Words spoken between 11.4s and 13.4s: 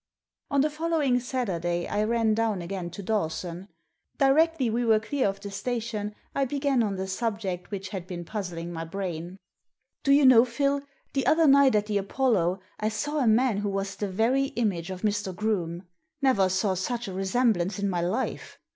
night at the Apollo I saw a